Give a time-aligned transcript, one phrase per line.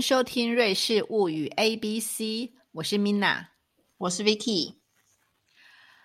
[0.00, 2.24] 收听《瑞士物语 A B C》，
[2.72, 3.48] 我是 Mina，
[3.98, 4.76] 我是 Vicky。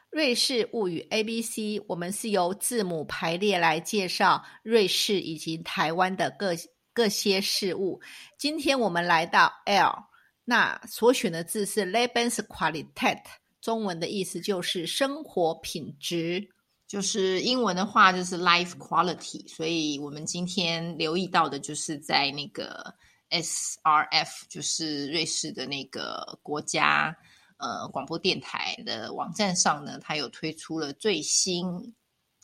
[0.09, 6.51] 瑞士物语 A B C，我们是由字母排列来介绍瑞士以及台湾的各
[6.93, 8.01] 各些事物。
[8.37, 9.95] 今天我们来到 L，
[10.43, 13.21] 那所选的字是 Lebensqualität，
[13.61, 16.49] 中文的意思就是生活品质。
[16.87, 22.93] 就是英文的话就是 life quality，所以我们今天留意到的就是在那个
[23.29, 27.15] SRF，就是瑞士的那个国家
[27.57, 31.65] 呃广播电台的网站上呢，它有推出了最新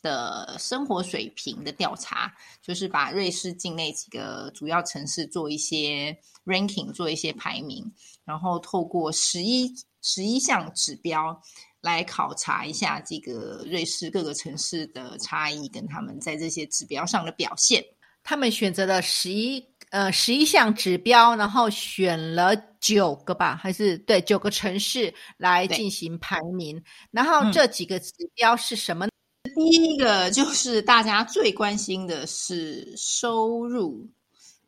[0.00, 7.92] 的生活水平的调查，就是把瑞士境内几个主要城市做一些 ranking，做一些排名，
[8.24, 11.40] 然后透过十一十一项指标。
[11.82, 17.84] 来考察一下这个瑞士各个城市的差异，跟他们在这些指标上的表现。
[18.22, 26.82] 他们选择了十一呃十一项指标，然后选了九个吧，还是对九个城市来进行排名。
[27.10, 29.06] 然后这几个指标是什么？
[29.54, 34.08] 第一个就是大家最关心的是收入，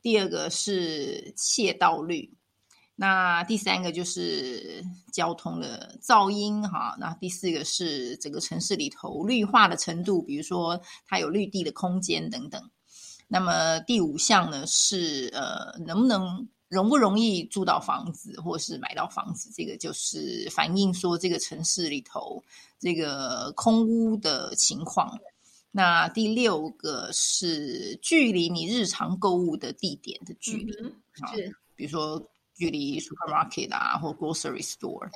[0.02, 2.30] 第二个是窃盗率。
[2.96, 12.70] 那第三个就是交通的噪音哈，那第四个是整个城市里头绿化的程度，比如说它有绿地的空间等等。
[13.34, 22.40] 那么第五项呢是呃能不能容不容易租到房子或是买到房子，这个就是反映说这个城市里头
[22.78, 25.18] 这个空屋的情况。
[25.72, 30.72] 那第六个是距离你日常购物的地点的距离，
[31.34, 32.24] 是比如说。
[32.56, 35.10] 距离 supermarket 啊，或 grocery store。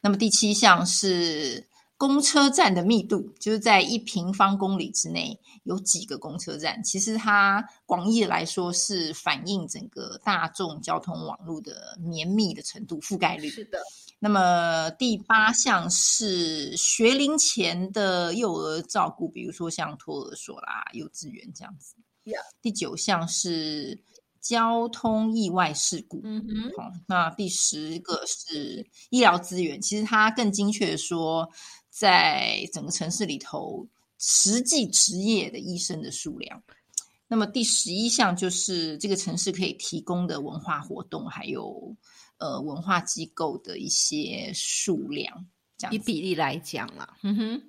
[0.00, 1.62] 那么第七项是
[2.00, 6.82] 公车站的密度，就是在一平方公里之内有几个公车站。
[6.82, 13.50] 其实它广义来说是反映整个大众交通网络的绵密的程度、覆盖率。
[13.50, 13.78] 是的。
[14.18, 21.94] 那么第八项是学龄前的幼儿照顾，比如说像托儿所啦、幼稚园这样子。
[22.62, 24.02] 第九项是。
[24.42, 31.46] 交通意外事故，嗯哼，好，那第十个是医疗资源，其实它更精确的说，
[32.00, 36.62] 在整个城市里头实际职业的医生的数量。
[37.28, 41.94] 那么第十一项就是这个城市可以提供的文化活动，还有
[42.38, 45.44] 呃文化机构的一些数量，
[45.76, 47.62] 这样以比例来讲了，嗯哼，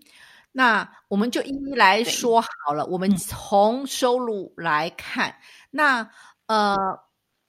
[0.54, 2.86] 那我们就一一来说好了。
[2.86, 5.36] 我们从收入来看，
[5.70, 6.10] 那。
[6.48, 6.76] 呃，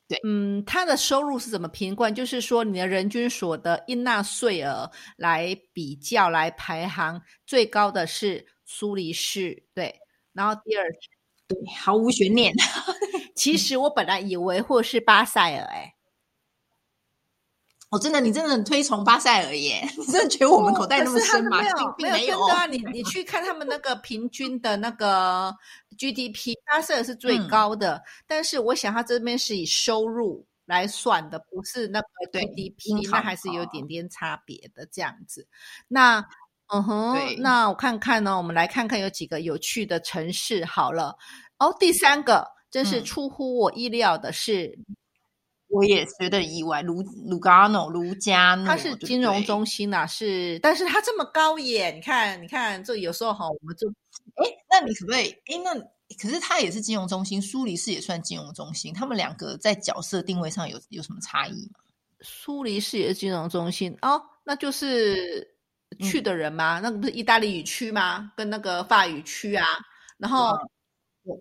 [0.08, 2.08] 对，嗯，他的收入是怎么评估？
[2.10, 10.00] 就是说，你的人均所得应纳税额来比较来排行最高的是苏黎世，对，
[10.32, 10.84] 然后第二，
[11.48, 12.52] 对，毫无悬念。
[13.34, 15.94] 其实我本来以为或是巴塞尔，哎。
[17.92, 19.86] 我真的，你真的很推崇巴塞尔耶？
[19.98, 21.58] 你真的觉得我们口袋那么深吗？
[21.98, 22.64] 并没有啊！
[22.64, 25.54] 你你去看他们那个平均的那个
[25.98, 28.02] GDP，巴塞尔是最高的。
[28.26, 35.46] 但是我想，他这边是以收入来算的，不是那个 GDP，那还是有点点差别的这样子。
[35.86, 36.24] 那
[36.68, 40.64] 嗯哼，那我看看呢，我们来看看有几个有趣的城市。
[40.64, 41.14] 好了，
[41.58, 44.78] 哦，第三个真是出乎我意料的是。
[45.72, 53.88] 我也觉得意外，卢卢加诺，卢加诺，它是金融中心呐，是，但是它这么高耶，你看，你看，这有时候哈，我们就，
[54.36, 55.30] 哎，那你可不可以？
[55.46, 55.74] 哎，那
[56.20, 61.80] 可是它也是金融中心，苏黎世也算金融中心，他们两个在角色定位上有有什么差异吗？
[62.20, 65.56] 苏黎世也是金融中心哦，那就是
[66.00, 66.80] 去的人吗？
[66.82, 68.30] 那个不是意大利语区吗？
[68.36, 69.64] 跟那个法语区啊，
[70.18, 70.54] 然后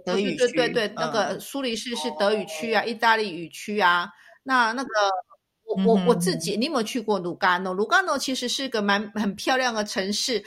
[0.06, 4.10] 德语区，对对对，那个苏黎世是德语区啊，意大利语区啊。
[4.44, 4.90] 那那个，
[5.64, 7.74] 我我我自己，你有没有去过卢甘诺？
[7.74, 10.44] 卢甘诺其实是个蛮很漂亮的城市，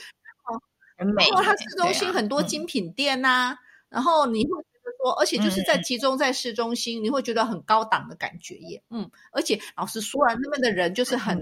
[0.98, 1.28] 很美。
[1.28, 3.56] 然后它市中心很多精品店呐，
[3.88, 8.82] 然后你会觉得说，而且就是在集中在市中心，你会觉得很高档的感觉耶。
[8.90, 11.40] 嗯，而且老实说啊，那边的人就是很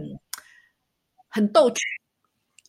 [1.31, 1.81] 很逗趣，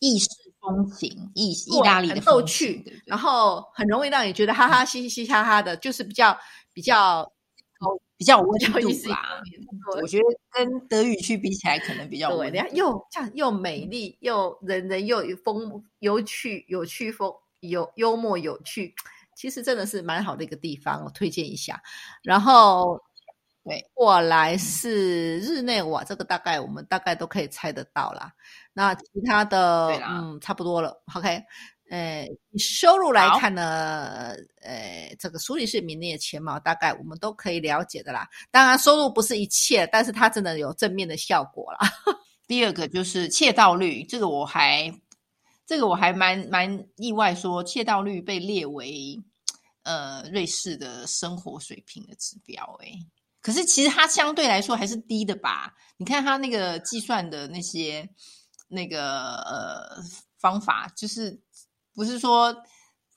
[0.00, 0.28] 意式
[0.60, 6.38] 风情，意意大利的逗趣，然后很容易让你觉得哈哈嘻嘻嘻哈哈的，就是比较
[6.72, 7.33] 比较。
[8.16, 8.78] 比较温度
[9.08, 9.40] 啦，
[10.00, 12.50] 我觉得跟德语区比起来，可能比较温。
[12.52, 18.94] 对，又这样又美丽，又人人又风有趣，有趣风有幽默有趣，
[19.36, 21.82] 其实真的是蛮好的一个地方，我推荐一下。
[22.22, 23.00] 然后
[23.64, 28.32] 对过来是日内瓦，这个大概我们大概都可以猜得到啦。
[28.72, 31.02] 那其他的嗯，差不多了。
[31.14, 31.42] OK，
[31.94, 38.28] 呃，收入来看呢，呃，这个苏黎世名列前茅，大概我们都可以了解的啦。
[38.50, 41.78] 当然，收入不是一切，但是它真的有正面的效果啦。
[42.48, 44.92] 第二个就是窃盗率，这个我还
[45.64, 49.16] 这个我还蛮蛮意外说，窃盗率被列为
[49.84, 52.92] 呃瑞士的生活水平的指标、欸，
[53.40, 55.72] 可是其实它相对来说还是低的吧？
[55.96, 58.08] 你看它那个计算的那些
[58.66, 60.02] 那个呃
[60.40, 61.40] 方法，就是
[61.94, 62.54] 不是说。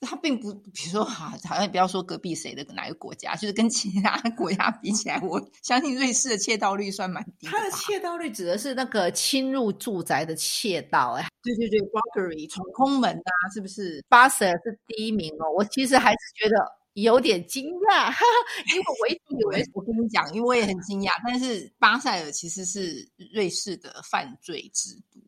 [0.00, 7.58] 他并不，比如说，好，好像不要说隔壁谁的哪个国家，就是跟其他国家比起来，我相信瑞士的窃盗率算蛮低的吧。
[7.58, 14.00] 它的窃盗率指的是那个侵入住宅的窃盗、哎，对对对 b r o g e r y 闯空门啊，是不是？
[14.08, 15.50] 巴塞尔是第一名哦。
[15.56, 16.54] 我其实还是觉得
[16.92, 18.24] 有点惊讶，哈哈，
[18.72, 23.04] 因为我一直以为我跟你讲，因为我也很惊讶，但是巴塞尔其实是
[23.34, 25.20] 瑞士的犯罪之都。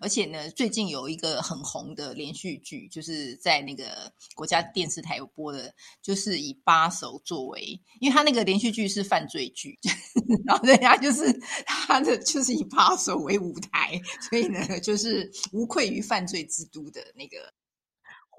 [0.00, 9.78] 而且呢，最近有一个很红的连续剧，就是在那个国家电视台有播的，就是以扒手作为，因为他那个连续剧是犯罪剧，
[10.46, 11.32] 然后人家就是
[11.66, 17.52] 他的就是以扒手为舞台，所以呢，就是无愧于犯罪之都的那个。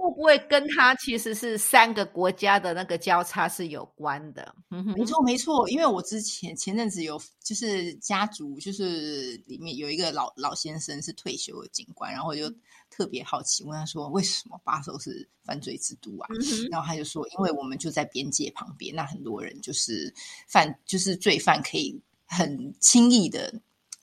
[0.01, 4.56] 会不会跟他其实是三个国家的那个交叉是有关的？
[4.71, 12.51] 嗯哼没错，没错，因为我之前前阵子有就是家族，就是里面有一个老老先生是退休的警官，然后我就
[12.89, 16.27] 特别好奇问他说，为什么巴首是犯罪之都啊？
[16.31, 20.12] 嗯然后他就说，因为我们就在边界旁边，那很多人就是
[20.48, 23.53] 犯，就是罪犯可以很轻易的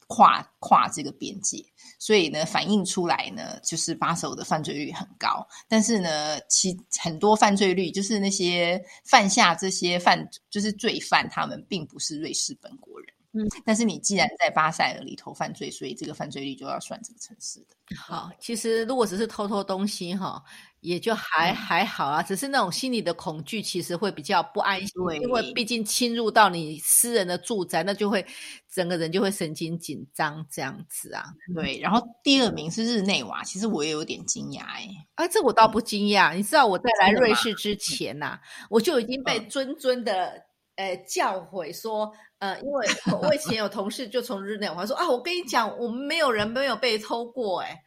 [0.08, 1.64] 跨跨这个边界，
[1.99, 5.46] 所以呢，反映出来呢，就是巴首的犯罪率很高。
[5.69, 13.08] 但是呢，其很多犯罪率就是那些犯下这些犯，就是罪犯，他们并不是瑞士本国人。
[13.32, 17.94] 嗯，但是你既然在巴塞尔里头犯罪，所以这个犯罪率就要算这个城市的。
[17.94, 20.43] 好，其实如果只是偷偷东西哈，
[20.80, 22.22] 也就还、嗯还好啊。
[22.22, 28.25] 只是那种心理的恐惧，其实会比较不安心，对因为毕竟侵入到你私人的住宅，那就会
[28.72, 31.25] 整个人就会神经紧张这样子啊。
[31.54, 36.34] 对，然后第二名是日内瓦，其实我也有点惊讶哎、啊，这我倒不惊讶。
[36.34, 38.38] 你知道我在来瑞士之前呐、
[38.70, 40.42] 我就已经被嗯谆谆的
[40.76, 47.82] 呃教诲说，呃，因为我我以前有同事就从日内瓦说啊，我跟你讲，我们没有人没有被偷过、哎。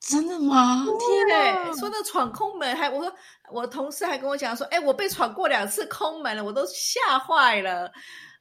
[0.00, 0.84] 真的吗？
[0.98, 1.64] 天哪！
[1.64, 3.14] 对，说那闯空门还，我说
[3.52, 7.92] 我同事还跟我讲说，哎，我被闯过两次空门了，我都吓坏了。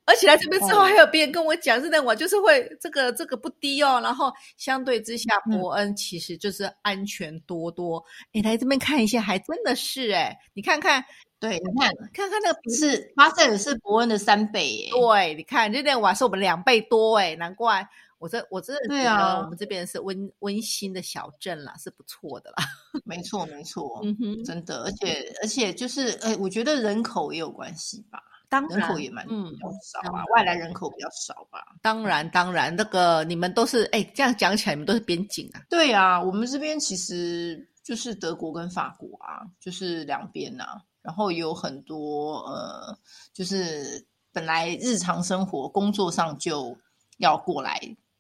[0.05, 3.99] 而且来这边之后，哦还有别人跟我讲，是那我就是会这个这个不低哦。
[4.01, 8.03] 然后相对之下，嗯伯恩其实就是安全多多。
[8.33, 11.03] 哎、来这边看一下，还真的是哎，你看看
[11.39, 14.89] 对，你看看看那个不是巴塞尔是伯恩的三倍耶。
[14.89, 17.87] 对，你看日内瓦是我们两倍多哎，难怪
[18.19, 22.57] 我这我真的觉对啊得我们这边是温温馨的小镇啦，是不错的啦。
[23.05, 31.59] 没错，没错，嗯哼，真的，而且而且就是，哎，我觉得人口也有关系吧，当人口也蛮嗯比较少啊当然，外来人口比较少吧。
[31.81, 35.63] 当然，当然，那个你们都是哎，这样讲起来，你们都是边境啊。
[35.69, 42.97] 对啊，我们这边其实就是德国跟法国啊，就是两边呐、然后有很多呃，
[43.33, 46.75] 就是本来日常生活工作上就
[47.17, 47.79] 要过来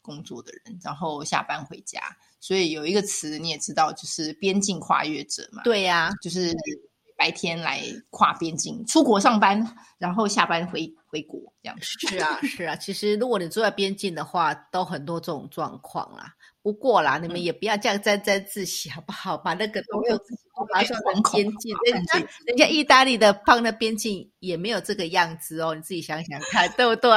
[0.09, 2.01] 工作的人，然后下班回家，
[2.39, 5.61] 所以有一个词你也知道，就是边境跨越者嘛。
[5.63, 6.51] 对呀、就是
[7.15, 9.63] 白天来跨边境出国上班，
[9.99, 11.77] 然后下班回回国这样。
[11.79, 12.75] 是啊，是啊。
[12.75, 16.33] 其实如果你住在边境的话，都很多这种状况啦。
[16.61, 19.37] 不过啦，你们嗯也不要这样沾沾自喜，好不好？
[19.37, 27.11] 把那个都没有自己都把它算成惶恐边境，人家人家意大利的放的边境也没有这个样子哦，你自己想想看，对不对？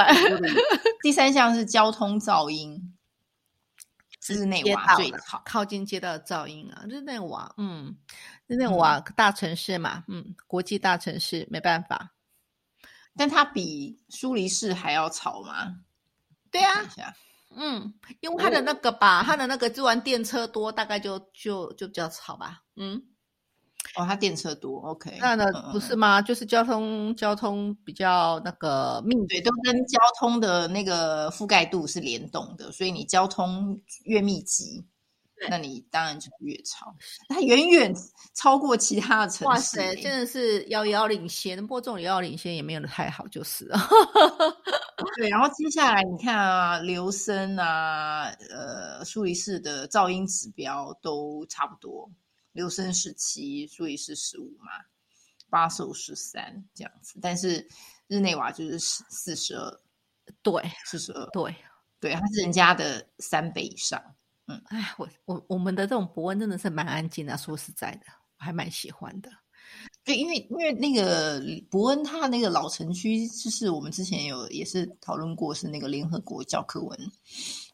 [1.03, 2.97] 第三项是交通噪音，
[4.29, 5.43] 日内街瓦最好。
[5.45, 7.97] 靠近街道的噪音啊，日内瓦，嗯，
[8.47, 12.13] 日内嗯瓦大城市嘛，嗯，国际大城市，没办法。
[13.17, 15.81] 但它比苏黎世还要吵吗？
[16.53, 16.85] 对啊
[17.57, 22.63] 嗯，因为它的那个吧，它的那个做完电车多，大概就就就比较吵吧。
[22.77, 23.03] 嗯，
[23.97, 26.23] 哦，它电车多，OK，那呢嗯不是吗？
[26.23, 34.85] 就是交通交通比较那个密对，都跟交通的那个覆盖度是联动的，所以你交通越密集，
[35.51, 36.95] 那你当然就越吵。
[37.29, 37.95] 它远远
[38.35, 41.61] 超过其他的城市、哇塞，欸真的是遥遥领先。
[41.61, 43.79] 不过这种遥遥领先也没有的太好，就是了。
[45.17, 52.11] 对，然后接下来你看啊，留声啊，呃，苏黎世的噪音指标都差不多，
[52.53, 54.71] 留声是七，苏黎世十五嘛，
[55.49, 57.67] 巴首十三这样子，但是
[58.07, 59.81] 日内瓦就是四四十二，
[60.43, 61.55] 对四十二，对，
[62.01, 64.03] 对，它是人家的三倍以上。
[64.47, 68.07] 嗯，哎，我我我们的这种伯恩真的是蛮安静的，说实在的，
[68.39, 69.31] 我还蛮喜欢的。
[70.05, 71.41] 对，因为因为那个
[71.71, 76.99] 伯恩他那个老城区，就是我们之前有也是讨论过，是那个联合国教科文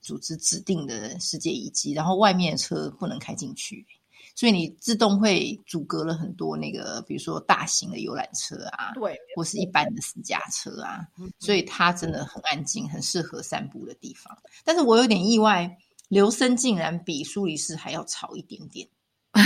[0.03, 3.87] 组织指定的世界遗迹，然后外面的车不能开进去，
[4.35, 11.01] 所以你自动会阻隔了很多那个，比如说大型的游览车啊，对，或是一般的私家车啊，
[11.39, 14.37] 所以它真的很安静，很适合散步的地方。
[14.65, 18.87] 但是我有点意外，刘森竟然比苏黎世还要吵一点点。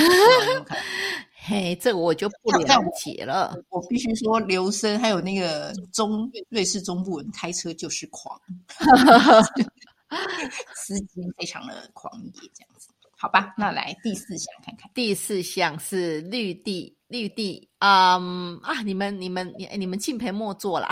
[1.45, 3.53] 嘿，这个我就不了解了。
[3.69, 8.41] 我必须说，刘森还有那个中瑞士中部人开车就是狂，
[10.75, 12.91] 司机非常的狂野，这样子。
[13.17, 14.89] 好吧，那来第四项看看。
[14.95, 20.89] 第四项是绿地，绿地，嗯啊，你们你们你你们敬陪末座啦。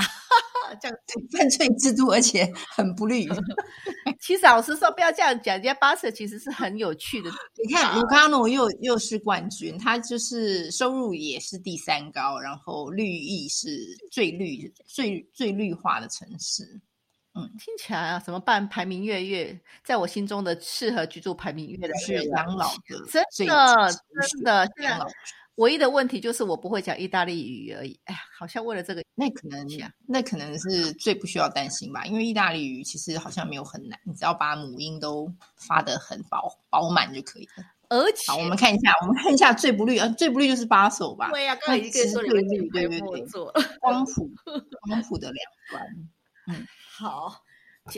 [0.77, 0.97] 这样
[1.33, 3.29] 犯罪制度，而且很不绿。
[4.21, 7.31] 其实老实说，不要这样讲，人家巴塞其实是很有趣的。
[7.65, 16.81] 你看，卢卡诺又又是冠军，他就是收入也是第三高，然后绿意是最绿、最最绿化的城市。
[17.33, 18.69] 嗯，听起来啊，什么办？
[18.69, 23.89] 排名越越，在我心中的适合居住排名越来越养老的，真的
[24.29, 25.07] 真的养老。
[25.57, 27.99] 唯一的问题就是我不会讲意大利语而已。
[28.05, 29.67] 哎呀，好像为了这个，那可能
[30.07, 37.65] 那可能是最不需要担心吧，因为意大利语其实好像没有很难，你只要把母音都发得很饱饱满就可以了。
[37.91, 41.31] 而且，好，我们看一下，我们看一下最不绿，呃，最不绿就是八首吧？
[41.31, 43.27] 对呀，刚才已经说最绿，对对对，
[43.81, 44.31] 光谱
[44.89, 45.83] 光谱的两端。
[46.47, 46.67] 嗯，
[46.97, 47.43] 好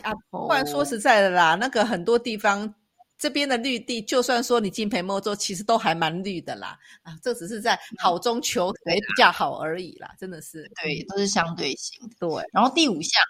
[0.02, 2.75] 啊，不然说实在的啦，那个很多地方。
[3.23, 6.76] 这边的绿地，就算说你金培莫州，其实都还蛮绿的啦。
[7.05, 12.17] 啊，这只是在好中求谁比较好而已啦，真的是对，都是相对性的。
[12.19, 13.23] 对，然后第五项，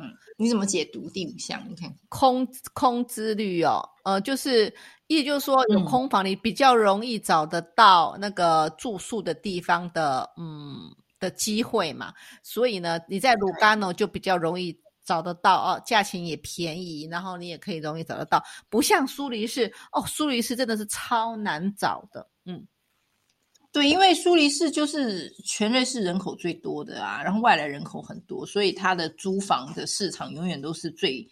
[0.00, 1.64] 嗯，你怎么解读第五项？
[1.68, 4.74] 你看空空之绿哦，呃，就是
[5.06, 12.12] 意就是说有空房，你比较容易找得到那个住宿的地方的，嗯的机会嘛。
[12.42, 14.76] 所以呢，你在卢甘诺就比较容易。
[15.06, 22.66] 找得到哦，价钱也便宜，然后你也可以容易找得到，不像苏黎世哦，苏黎世真的是超难找的，嗯，
[23.70, 31.26] 对，因为苏黎世就是全瑞士人口最多的啊，然后外来人口很多，所以它的租房的市场永远都是最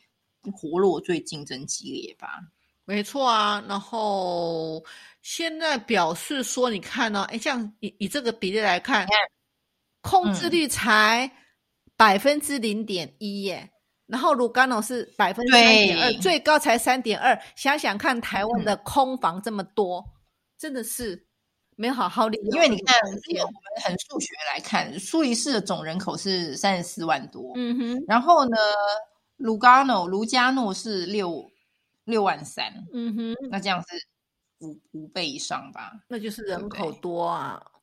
[0.52, 2.40] 活络、最竞争激烈吧？
[2.85, 4.81] 没错啊，然后
[5.23, 9.04] 现在表示说，你看呢，哎，这样以以这个比例来看，
[10.00, 11.28] 控制率才。
[11.97, 13.71] 百分之零点一耶，
[14.07, 17.41] 然后卢甘诺是百分之三点二，最高才三点二。
[17.57, 20.05] 想想看，台湾的空房这么多，
[20.59, 21.27] 真的是
[21.77, 22.55] 没有好好利用。
[22.55, 22.97] 因为你看，
[23.29, 28.57] 因为我们很数学来看，苏黎世的总人口是三十四万多，嗯哼，然后呢，
[29.37, 31.49] 卢甘诺卢加诺是六
[32.05, 35.93] 六万三，嗯哼，那这样是五五倍以上吧？
[36.09, 37.63] 那就是人口多啊。
[37.65, 37.74] 对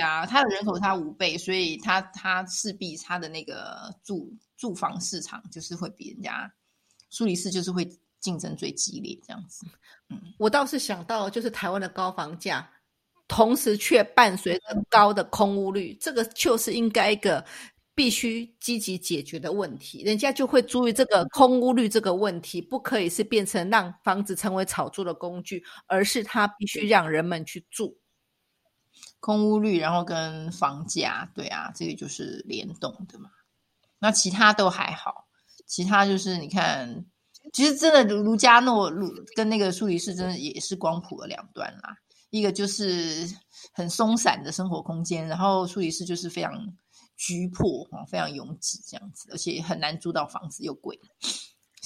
[0.00, 6.52] 啊，它的人口差五倍，所以它它势必它的那个住住房市场就是会比人家
[7.10, 7.88] 苏黎世就是会
[8.20, 9.66] 竞争最激烈这样子。
[10.10, 12.68] 嗯，我倒是想到就是台湾的高房价，
[13.26, 17.44] 同时却伴随着高的空屋率，这个就是应该一个
[17.94, 20.02] 必须积极解决的问题。
[20.02, 27.98] 人家就会注意这个空屋率这个问题，不可以是变成让房子成为炒作的工具，而是它必须让人们去住。
[29.20, 33.30] 空屋率，然后跟房价，对啊，这个就是联动的嘛。
[33.98, 35.26] 那其他都还好，
[35.66, 37.04] 其他就是你看，
[37.52, 41.96] 其实真的卢卢加诺卢跟那个苏黎世真的也是光谱的两端啦。
[42.30, 43.26] 一个就是
[43.72, 46.52] 很松散的生活空间，然后苏黎世就是非常
[47.16, 51.00] 局迫，非常拥挤这样子，而且很难租到房子，又贵。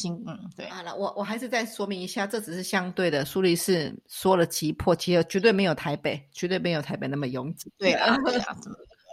[0.03, 0.69] 行，嗯，对。
[0.69, 3.25] 好了，我我还是再说明一下，这只是相对的。
[3.25, 7.73] 苏黎世说了急迫，其实绝对没有台北，绝对没有台北那么拥挤。
[7.79, 8.57] 对啊，对啊。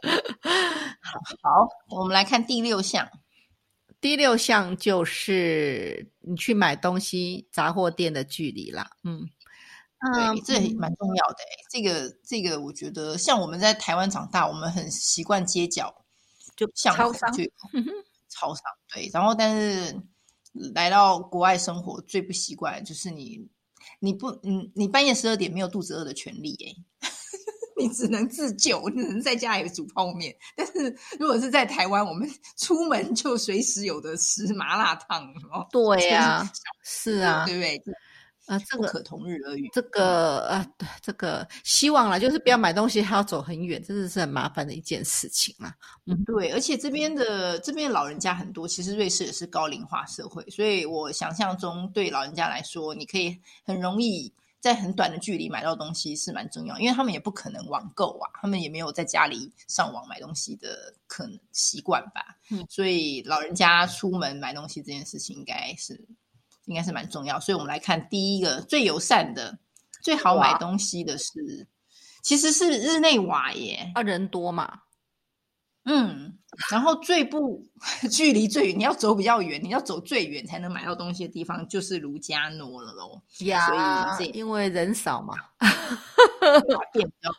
[1.43, 3.07] 好，我们来看第六项。
[4.01, 8.89] 第六项就是你去买东西杂货店的距离啦。
[9.03, 9.27] 嗯，
[10.13, 11.37] 对，这蛮重要的。
[11.69, 15.93] 这个这个，我觉得像我们在台湾长大，我们很习惯街角
[16.55, 17.29] 就超商，
[18.29, 19.09] 超商对。
[19.13, 19.93] 然后，但是。
[20.73, 23.47] 来到国外生活最不习惯就是你，
[23.99, 27.09] 你不，嗯你半夜十二点没有肚子饿的权利哎，
[27.77, 30.35] 你只能自救，只能在家里煮泡面。
[30.55, 35.65] 但是如果是在台湾，我们出门就随时有的吃麻辣烫哦。
[35.71, 36.51] 对呀，
[36.83, 37.81] 是啊，对不对？
[38.49, 39.69] 啊，这个不可同日而语。
[39.71, 45.75] 这个啊，对，这个希望了，就是不要买东西还要走很远，真的是很麻烦的一件事情啦。
[46.07, 62.35] 嗯，对，而且这边的这边老人家很多，其实瑞士也是高龄化社会，所以我想象中对老人家来说，你可以很容易在很短的距离买到东西是蛮重要，因为他们也不可能网购啊，他们也没有在家里上网买东西的可能习惯吧。
[62.49, 66.03] 嗯，所以老人家出门买东西这件事情应该是
[66.69, 67.39] 应该是蛮重要。
[67.39, 69.59] 所以我们来看第一个最友善的、
[70.01, 71.67] 最好买东西的是，
[72.23, 73.91] 其实是日内瓦耶。
[73.95, 74.81] 啊，人多嘛，
[75.85, 76.37] 嗯，
[76.71, 77.65] 然后最不
[78.11, 83.21] 距离最远，你要走比较远，你要走最远才能买到东西的地方，就是卢加诺了喽。
[83.39, 85.33] 呀，所以这因为人少嘛，
[86.93, 87.29] 店比较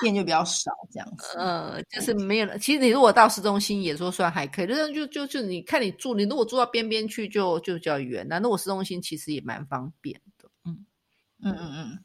[0.00, 1.38] 店就比较少，这样子。
[1.38, 2.58] 呃，就是没有了。
[2.58, 8.26] 其实你如果到市中心也说算还可以，就是就就就你看你住，你如果住到边边去就就比较远。
[8.28, 10.48] 那如果市中心其实也蛮方便的。
[10.64, 10.84] 嗯
[11.42, 12.04] 嗯嗯嗯，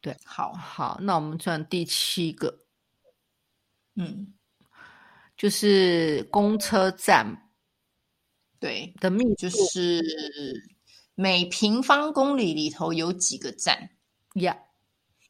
[0.00, 2.60] 对，好，好，那我们算第七个，
[3.96, 4.32] 嗯，
[5.36, 7.50] 就是公车站
[8.58, 10.02] 对，的密度就是
[11.14, 13.90] 每平方公里里头有几个站，
[14.34, 14.56] 呀。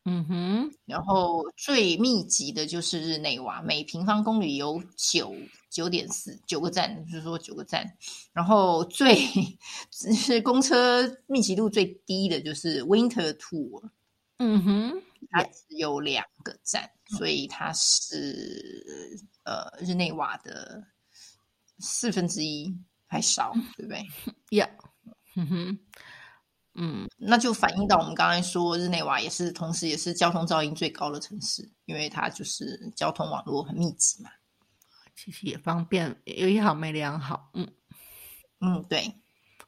[0.04, 5.34] 嗯哼，然后最密集的就是日内瓦，每平方公里有九
[5.68, 7.86] 九点四九个站，就是说九个站。
[8.32, 9.14] 然后最
[9.90, 13.90] 是公车密集度最低的就是 Winter Tour，
[14.38, 20.82] 嗯哼，它只有两个站，所以它是呃日内瓦的
[21.78, 22.74] 四分之一
[23.06, 24.02] 还少，对不对？
[24.56, 24.66] 呀，
[25.36, 25.78] 嗯哼。
[26.74, 34.30] 嗯，那就反映到我们刚才说，日内瓦也是同时也是交通噪音最高的城市，因为它就是交通网络很密集嘛。
[35.16, 37.50] 其实也方便，有一好没两好。
[37.54, 37.66] 嗯
[38.60, 39.12] 嗯，对。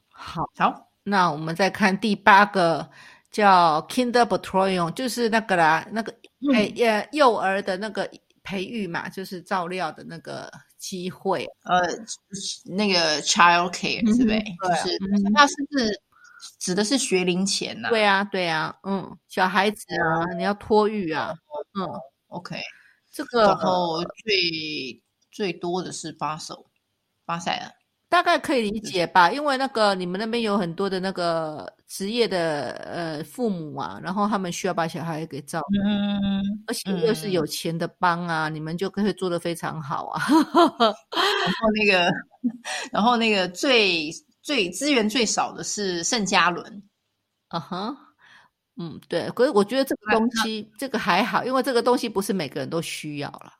[0.09, 2.89] 好，好，那我们再看第八个，
[3.31, 6.15] 叫 Kinder b e t r o y o n 就是那个啦，那个
[6.55, 8.09] 哎呃幼儿的那个
[8.45, 11.45] 培育嘛，就是照料的那个机会。
[11.65, 11.81] 呃，
[12.65, 14.38] 那个 child care 对不对？
[14.41, 14.99] 就是
[15.33, 16.01] 那是不是？
[16.59, 21.33] 指的是学龄前呐，对啊，对啊，嗯，小孩子啊，你要托育啊，
[21.78, 21.87] 嗯
[22.28, 22.61] ，OK，
[23.12, 26.66] 这个然后最最多的是巴手
[27.24, 27.70] 巴塞尔，
[28.09, 42.11] 大概可以理解吧，因为那个你们那边有很多的那个职业的呃父母啊，然后他们需要把小孩给照顾，嗯，而且又是有钱的帮啊，你们就可以做得非常好啊，然后那个，
[42.92, 44.11] 然后那个最。
[44.42, 46.83] 最资源最少的是圣加仑，
[47.48, 47.96] 嗯哼，
[48.76, 53.52] 嗯，对，可是我觉得这个东西这个还好，因为这个东西不是每个人都需要了，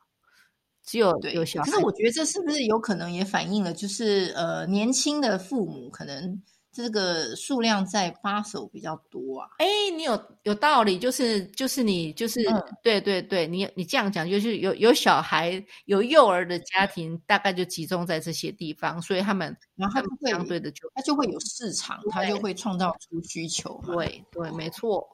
[0.85, 1.71] 只有有小孩。
[1.71, 6.43] 可是我觉得这是不是有可能也反映了，就是呃，年轻的父母可能。
[6.73, 9.49] 这个数量在巴手比较多啊？
[9.59, 12.41] 哎，你有有道理，就是就是你就是
[12.81, 23.79] 对对对，你你这样讲就是有有小孩有幼儿的家庭，大概就集中在这些地方，所以他们然后他会相对的就他就会有市场，他就会创造出需求。
[23.85, 25.07] 对对，没错，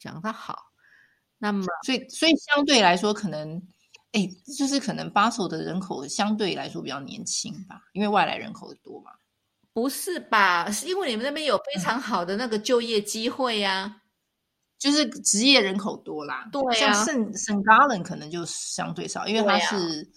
[0.00, 0.58] 讲的好。
[1.38, 3.62] 那么，所以所以相对来说，可能
[4.12, 9.12] 哎，就是可能巴手的人口相对来说比较年轻吧，因为外来人口多嘛。
[9.76, 10.70] 不是吧？
[10.70, 14.00] 是因为你们那边有非常好的那个就业机会呀，
[14.78, 16.48] 就是职业人口多啦。
[16.50, 20.10] 对呀，像圣圣加伦可能就相对少，因为它是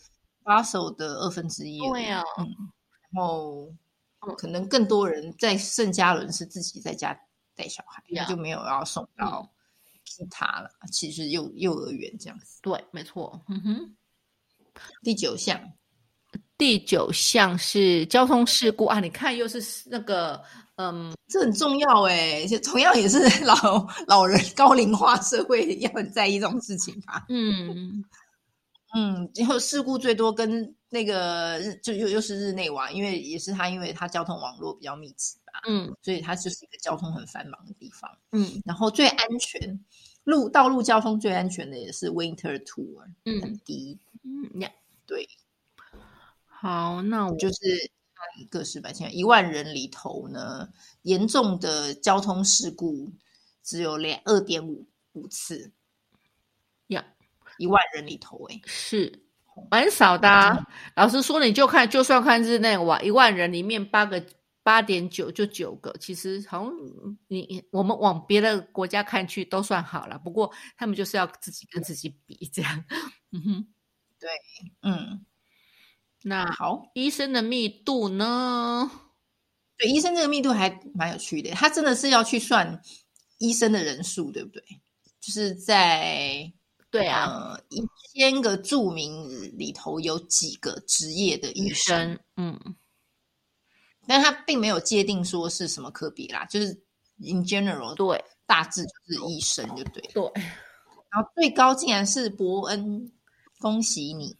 [0.43, 1.78] 巴首的二分之一。
[1.89, 2.48] 对呀，嗯，
[3.12, 3.69] 然后
[4.38, 7.13] 可能更多人在圣加伦是自己在家
[7.54, 9.45] 带小孩，就没有要送到
[10.06, 10.69] 其他了。
[10.89, 12.62] 其实幼幼儿园这样子。
[12.62, 13.43] 对，没错。
[13.50, 13.98] 嗯哼，
[15.04, 15.74] 第九项。
[16.60, 19.00] 第九项是交通事故啊！
[19.00, 20.39] 你看，又是那个，
[20.76, 23.56] 嗯，这很重要哎，就同样也是 老
[24.08, 27.26] 老人高龄化社会要很在意这种事情吧？
[27.30, 28.04] 嗯
[28.93, 39.80] 嗯，然后事故最多跟那个就又又是日内瓦，因为也是它，因为它交通网络比较密集吧，嗯，所以它就是一个交通很繁忙的地方，嗯，然后最安全
[40.26, 44.69] 路道路交通最安全的也是 Winter Tour，嗯，很低，嗯呀，
[45.08, 45.26] 对。
[46.62, 47.58] 好，那我就是
[48.38, 50.67] 一个是百千一万人里头呢，
[51.04, 53.10] 严重的交通事故
[53.63, 55.72] 只有两二点五五次
[56.88, 57.06] 呀，
[57.58, 59.24] 一万人里头哎，是
[59.72, 60.67] 蛮少的。
[60.98, 64.22] 老实说，你就看，就算看日内瓦一万人里面八个
[64.62, 66.74] 八点九就九个，其实好像
[67.30, 70.19] 你我们往别的国家看去都算好了。
[70.19, 72.84] 不过他们就是要自己跟自己比这样，
[73.32, 73.67] 嗯哼，
[74.19, 74.30] 对，
[74.82, 75.26] 嗯。
[76.21, 78.91] 那好，医生的密度呢？
[79.77, 81.51] 对，医生这个密度还蛮有趣的。
[81.51, 82.82] 他真的是要去算
[83.38, 84.62] 医生的人数，对不对？
[85.21, 86.51] 就是在
[86.91, 87.82] 对啊，呃一
[88.13, 92.60] 千个著名里头有几个职业的医医生，嗯，
[94.08, 96.67] 但他并没有界定说是什么科比啦，就是
[97.17, 100.01] in general 对大致就是医生就对。
[100.13, 100.23] 对，
[101.10, 103.10] 然后最高竟然是伯恩，
[103.60, 104.36] 恭喜你！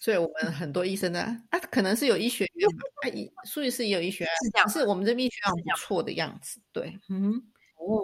[0.00, 7.34] 所以我们很多医生呢，啊，可能是有医学院吧，啊，医苏医师也有医学院，是这样是我们这边医学院不错的样子，对，嗯，
[7.76, 8.02] 哦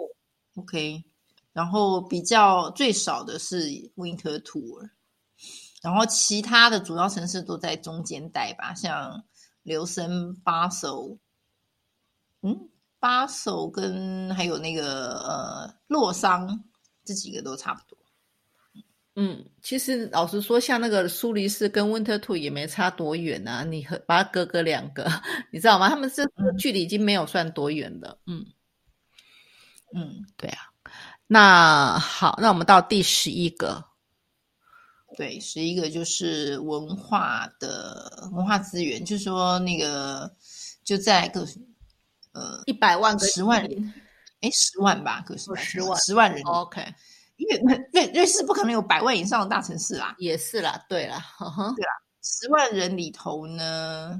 [0.55, 1.03] ，OK。
[1.53, 4.89] 然后比较最少的是 Winter Tour，
[5.81, 9.23] 然后其他的主要城市都在中间带吧，像
[9.63, 11.17] 琉森、巴首，
[12.41, 16.61] 嗯，巴首跟还有那个呃洛桑
[17.05, 17.97] 这几个都差不多。
[19.17, 25.09] 嗯，其实老实说，像那个苏黎世跟温特兔也没差多远啊，你和把它隔隔两个，
[25.51, 25.87] 你知道吗？
[25.87, 26.57] 他们这嗯。
[26.57, 28.45] 距离已经没有算多远了，嗯，
[29.93, 30.59] 嗯，对啊。
[31.27, 33.83] 那好，那我们到第十一个，
[35.17, 40.29] 对，十一个就是文化的文化资源，就是说那个
[40.83, 41.47] 就在个
[42.33, 43.93] 呃一百万个十万人人，
[44.41, 46.85] 哎十万吧，个十哦10万十万人，，OK，
[47.37, 51.73] 因为瑞瑞士不可能有百万以上的大城市啦，也是啦，对啦，呵呵
[52.21, 54.19] 十万人里头呢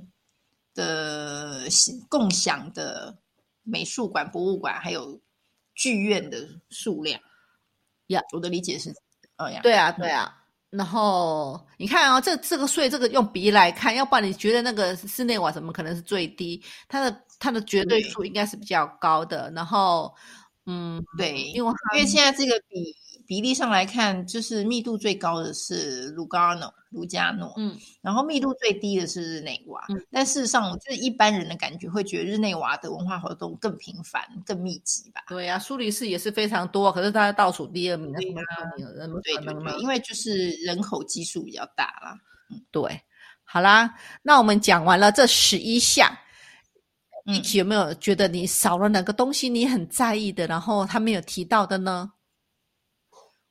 [0.74, 1.62] 的
[2.10, 3.18] 共享的
[3.64, 5.20] 美术馆、博物馆还有
[5.74, 7.20] 剧院的数量，
[8.08, 8.94] 呀我的理解是，
[9.38, 10.42] 呃呀，对啊，对啊。
[10.72, 16.62] 然后你看哦，这这个税，这个用比来看，要不然你觉得那个室内瓦怎么可能是最低？
[16.90, 19.50] 它的它的绝对对数应该是比较高的。
[19.56, 20.14] 然后，
[20.66, 22.94] 嗯，对，因为因为现在这个比
[23.28, 29.84] 比例上来看，就是密度最高的是卢加诺，卢加诺，嗯，然后密度最低的是日内瓦。
[29.90, 35.24] 嗯但事实上，就是一般人的感觉会觉得日内瓦的文化活动更频繁、更密集吧？
[35.28, 38.20] 对呀、苏黎世也是非常多，可是它倒数第二名，那
[39.22, 39.80] 对对对？
[39.80, 42.18] 因为就是人口基数比较大啦。
[42.72, 43.02] 对，
[43.44, 46.10] 好啦，那我们讲完了这十一项，
[47.26, 52.12] 嗯一起有没有觉得你少了哪个东西你很在意的，然后他没有提到的呢？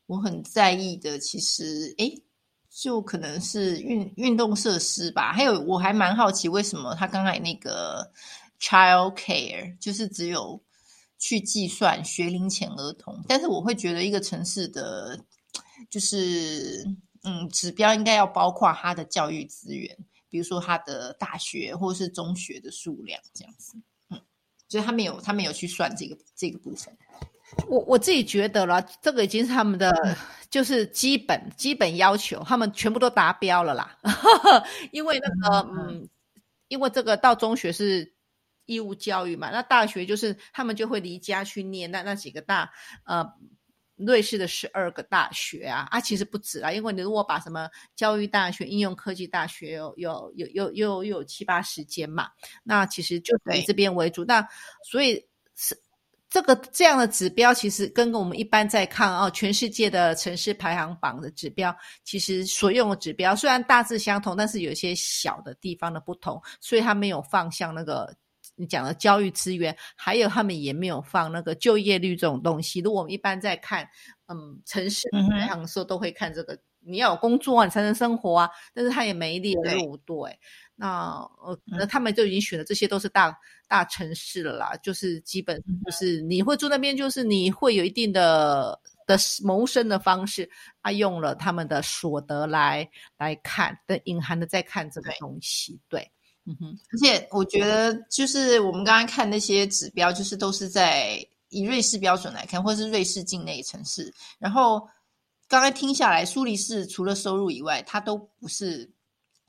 [0.07, 2.23] 我很在意的，其实诶，
[2.71, 5.33] 就可能是运运动设施吧。
[5.33, 8.11] 还有，我还蛮好奇，为什么他刚才那个
[8.61, 10.63] child care 就是只有
[11.19, 15.19] 去计算学龄前儿童，但是我会觉得一个城市的，
[15.89, 16.85] 就是
[17.23, 19.97] 嗯，指标应该要包括他的教育资源，
[20.29, 23.73] 比如说他的大学或是中学的数量这样子。
[24.11, 24.21] 嗯，
[24.69, 26.95] 所以他没有他没有去算这个这个部分。
[27.69, 30.17] 我我自己觉得了，这个已经是他们的
[30.51, 33.99] 就是基本基本要求，他们全部都达标了啦。
[34.93, 36.09] 因为那个嗯，
[36.69, 38.15] 因为这个到中学是
[38.67, 42.71] 义务教育嘛，那大学就是他们就会离家去念那那几个大
[43.05, 43.33] 呃。
[43.97, 52.27] 瑞士的十二个大学啊，啊，其实不止啊，因为你如果把什么教育大学、应用科技大学有有有有又有七八十间嘛，
[52.65, 54.25] 那其实就以对这边为主。
[54.25, 54.45] 那
[54.83, 55.29] 所以是
[56.35, 68.13] 这个这样的指标，其实跟我们一般在看哦，全世界的城市排行榜的指标，其实所用的指标虽然大致相同，但是有一些小的地方的不同，所以它没有放像那个。
[68.57, 72.79] 你讲的教育资源，还有他们也没有放那个就业率这种东西。
[72.81, 73.89] 如果我们一般在看，
[74.29, 78.49] 嗯，城市排行的时候，都会看这个，你要有工作啊，你才能生活啊。
[78.73, 80.39] 但是他也没列对入，对。
[80.77, 81.79] 那呃，嗯。
[81.79, 83.37] 那他们就已经选了，这些都是大
[83.69, 90.49] 大城市了啦，就是基本嗯就是你会住那边，就是你会有一定的的谋生的方式，
[90.83, 96.11] 他用了他们的所得来来看，的隐含的在看这个东西，对，
[96.47, 104.13] 嗯哼，而且我觉得，就是我们刚刚看那些指标，就是都是在以瑞士标准来看，或是瑞士境内城市。
[104.39, 104.81] 然后
[105.47, 108.91] 刚刚听下来，苏黎世除了收入以外，它都不是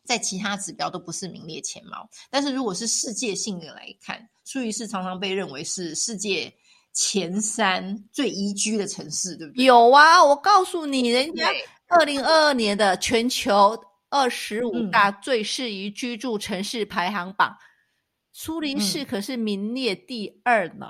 [0.06, 2.08] 在其他指标都不是名列前茅。
[2.30, 6.54] 但是如果是世界性的来看，苏黎世常常被认为是世界
[6.94, 9.66] 前三最宜居的城市，对不对？
[9.66, 11.50] 有啊，我告诉你，人家
[11.88, 13.78] 二零二二年的全球
[14.10, 17.58] 二十五嗯大最适宜居住城市排行榜，
[18.32, 20.88] 苏黎世嗯可是名列第二呢。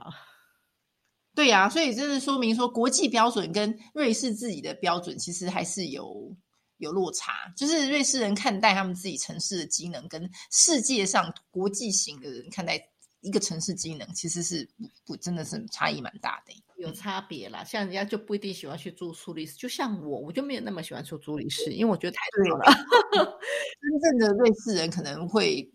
[1.34, 6.34] 对呀、所以这是说明说国际标准跟瑞士自己的标准其实还是有
[6.78, 7.52] 有落差。
[7.56, 12.80] 就是瑞士人看待他们自己城市的机能，跟世界上国际型的人看待
[13.22, 16.54] 一个城市机能，其实是不不真的是差异蛮大的。
[16.78, 22.66] 有差别啦，像人家就不一定喜欢去住苏黎世，就像我，我就没有那么喜欢住苏黎世，因为我觉得太对热了。
[23.82, 25.68] 真正的瑞士人可能会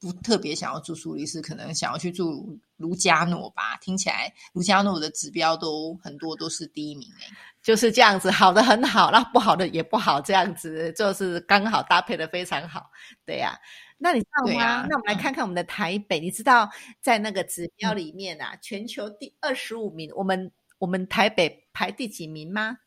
[0.00, 3.78] 不特别想要住苏黎世，可能想要去住卢加诺吧。
[3.80, 7.26] 听起来卢加诺的指标都很多都是第一名哎，
[7.62, 12.90] 就是这样子，好的很好，那不好的也不好，这样子就是刚好搭配的非常好，
[13.24, 13.58] 对呀。
[14.00, 14.86] 那你知道吗？
[14.88, 22.78] 那我们来看看我们的台北，你知道在那个指标里面啊，全球第二十五名，我们我们台北排第几名吗？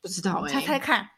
[0.00, 1.08] 不知道哎，猜猜看。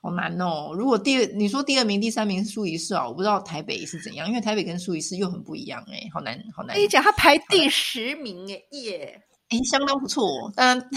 [0.00, 0.72] 好难哦！
[0.74, 6.74] 如果第二你说第二名、第三名是苏黎世啊，我不知道台北是怎样，因为台北跟苏黎世又很不一样哎，好难好难。
[6.74, 10.78] 跟你讲，他排第十名哎耶，哎，相当不错，但。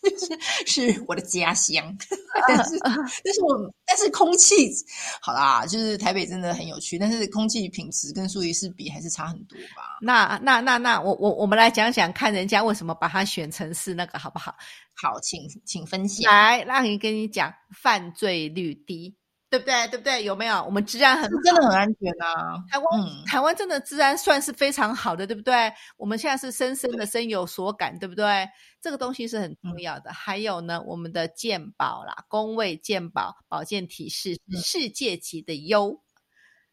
[0.00, 1.84] 就是是我的家乡，
[2.48, 4.72] 但是但是我但是空气
[5.20, 9.98] 好啦，就是台北真的很有趣，但是空气品质跟苏黎世比还是差很多吧。
[10.00, 14.54] 那那那那我我我们来讲讲看人家为什么把它选成是那个好不好？
[14.94, 16.24] 好，请请分析。
[16.24, 19.14] 来，让你跟你讲，犯罪率低。
[19.50, 19.88] 对不对？
[19.88, 20.22] 对不对？
[20.24, 20.62] 有没有？
[20.64, 22.62] 我们治安很真的很安全啊！
[22.70, 25.72] 台湾，台湾真的治安算是非常好的，对不对？
[25.96, 28.46] 我们现在是深深的深有所感，对不对？
[28.82, 30.12] 这个东西是很重要的。
[30.12, 35.98] 还有呢，我们的健保啦，公卫健保保健体系世界级的优。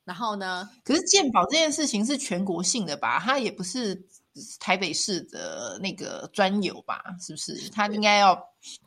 [0.04, 0.70] 然后呢？
[0.84, 3.20] 可是健保这件事情是全国性的吧？
[3.20, 4.00] 它也不是
[4.60, 7.02] 台北市的那个专有吧？
[7.26, 7.70] 是不是？
[7.70, 8.38] 它应该要。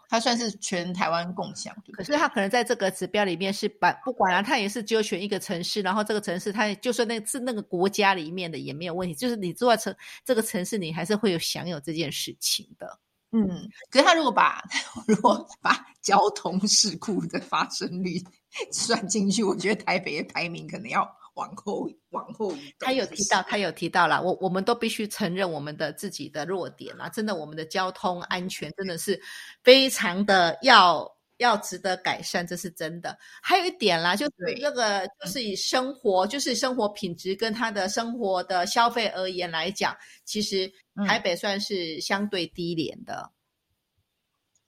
[0.08, 9.94] 它算是全台湾共享，可是它可能在这个指标里面是把不管了，它也是只有选一个城市，然后这个城市它就算那是那个国家里面的也没有问题，就是你住在城
[10.24, 12.98] 这个城市，你还是会有享有这件事情的。
[13.32, 13.46] 嗯，
[13.90, 14.62] 可是他如果把
[15.06, 18.18] 如果把交通事故的发生率
[18.72, 21.17] 算进去，我觉得台北的排名可能要。
[21.38, 24.20] 往后， 往后他有提到，他有提到了。
[24.20, 27.08] 我我们都必须承认我们的自己的弱点啦。
[27.08, 29.20] 真的，我们的交通安全真的是
[29.62, 33.16] 非常的要要值得改善，这是真的。
[33.40, 40.70] 还有一点啦，就是那个就是以生活，就是生活品质跟他的生活的消费而言来讲，其实
[41.06, 43.30] 台北算是相对低廉的，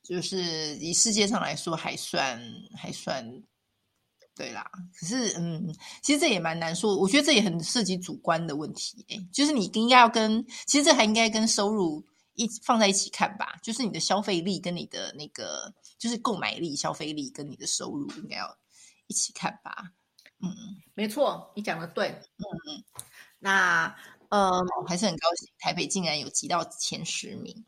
[0.04, 0.38] 就是
[0.76, 2.40] 以世界上来说，还算
[2.76, 3.42] 还算。
[4.36, 6.96] 对啦，可是嗯，其实这也蛮难说。
[6.96, 12.02] 我觉得这也很涉及主观的问题，哎，就是你应该要跟，其实这还应该跟收入
[12.34, 13.58] 一放在一起看吧。
[13.62, 18.58] 就是你的消费力跟你的那个，就是购买力、消费力跟你的收入应该要
[19.08, 19.92] 一起看吧。
[20.42, 20.48] 嗯，
[20.94, 22.08] 没错，你讲的对。
[22.08, 22.84] 嗯嗯，
[23.38, 23.94] 那
[24.30, 24.50] 呃，
[24.86, 27.62] 还是很高兴，台北竟然有挤到前十名。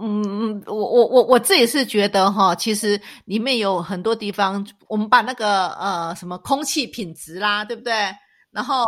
[0.00, 7.92] 嗯嗯，我我我我自己是觉得哈，其实里面有很多地方，我们把那个呃什么空气品质啦，对不对？
[8.50, 8.84] 然后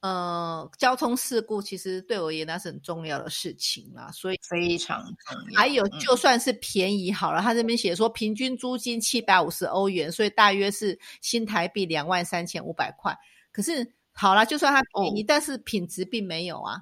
[0.00, 5.58] 呃交通事故，其实对我而言那是很重要的事情啦，所以非常重要。
[5.58, 13.16] 还有就算是便宜好了，他这边写说平均租金七百五十欧元，所以大约是新台币两万三千五百块。
[13.52, 16.80] 可是好了，就算它便宜，但是品质并没有啊。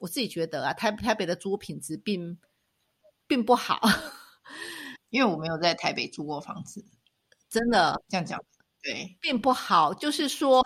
[0.00, 2.38] 我自己觉得啊，台台北的租品质并。
[3.28, 3.80] 并不好，
[5.10, 6.84] 因为我没有在台北租过房子，
[7.50, 8.42] 真的这样讲，
[8.82, 9.94] 对，并不好。
[9.94, 10.60] 就是说，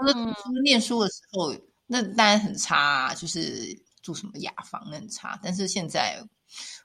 [0.00, 0.14] 就是
[0.64, 1.54] 念书的时候，
[1.86, 5.38] 那当然很差，就是住什么雅房那很差。
[5.42, 6.20] 但是现在，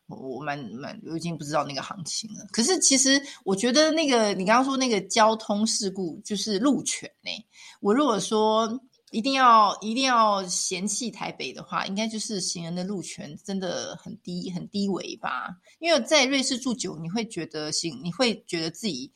[0.08, 2.46] 我我蛮蛮，我已经不知道那个行情了。
[2.52, 7.32] 可是其实我觉得，那个你刚刚说那个交通事故，就是路权呢。
[7.80, 8.80] 我如果说。
[9.14, 15.56] 一定要一定要嫌弃台北的话，应该就是行人的路权真的很低很低微吧？
[15.78, 19.12] 因为在瑞士住久，你会觉得行，你会觉得自己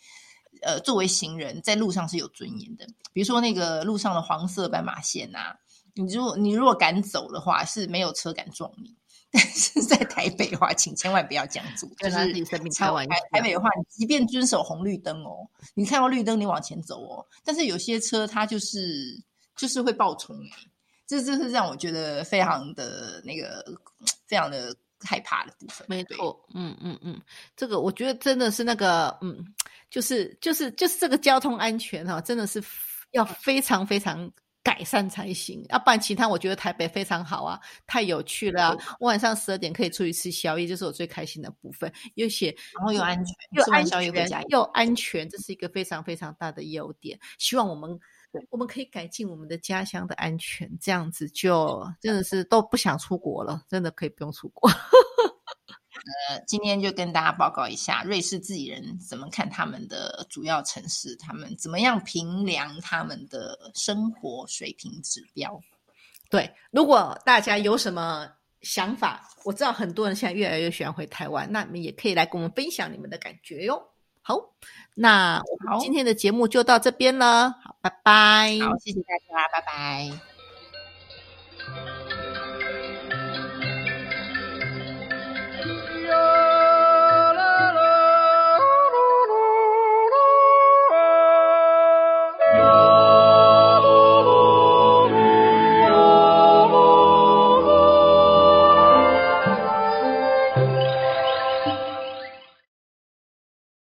[0.61, 2.85] 呃作为行人在路上是有尊严的。
[3.11, 5.57] 比如说那个路上的黄色斑马线啊，
[5.95, 8.95] 你如果你如果敢走的话，是没有车敢撞你。
[9.33, 12.45] 但是在台北的话，请千万不要这样做， 就是
[12.77, 13.15] 开玩笑。
[13.31, 19.25] 台北的话，即便遵守红绿灯哦，你看到绿灯你往前走哦，但是有些车它就是。
[19.57, 20.49] 就是会爆冲哎，
[21.07, 23.63] 这这是让我觉得非常的那个
[24.27, 25.85] 非常的害怕的部分。
[25.89, 27.21] 没错，嗯嗯嗯，
[27.55, 29.43] 这个我觉得真的是那个嗯，
[29.89, 32.63] 就是就是就是这个交通安全哈，真的是
[33.11, 34.29] 要非常非常
[34.63, 35.65] 改善才行。
[35.69, 38.77] 要不然其他我觉得台北非常好啊，太有趣了。
[38.99, 41.91] 晚上十二点可以出去吃宵夜，就是我最开心的部分。
[42.15, 47.17] 又且然后又安全，又安全又安全，这是一个非常非常大的优点。
[47.39, 47.97] 希望我们。
[48.49, 54.69] 我们可以改进我们的家乡的安全，这样子就真的是都不想出国了，真的可以不用出国。
[56.29, 65.59] 呃，今天就跟大家报告一下，瑞士自己人怎么看他们的主要城市，他们怎么样评量他们的生活水平指标。
[66.29, 68.29] 对，如果大家有什么
[68.61, 73.81] 想法，我知道很多人现在越来越喜欢回台湾，那你们也可以来跟我们分享你们的感觉哟。
[74.21, 74.35] 好，
[74.99, 78.57] 那我们今天的节目就到这边了，好，拜拜。
[78.63, 80.11] 好，谢谢大家，拜拜。